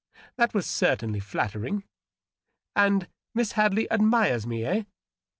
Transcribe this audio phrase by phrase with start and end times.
[0.39, 1.83] "That was certainly flattering.
[2.75, 4.85] And Miss Hadley admires me, eh?"